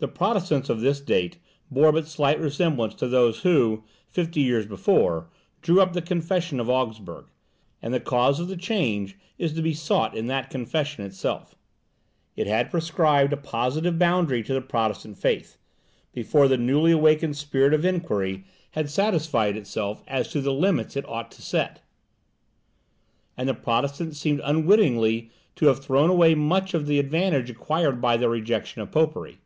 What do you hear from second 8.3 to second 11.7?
of the change is to be sought in that Confession itself.